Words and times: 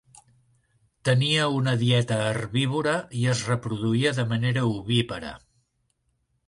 Tenia 1.09 1.43
una 1.57 1.75
dieta 1.83 2.17
herbívora 2.31 2.97
i 3.21 3.27
es 3.35 3.47
reproduïa 3.53 4.17
de 4.21 4.27
manera 4.35 4.67
ovípara. 4.75 5.35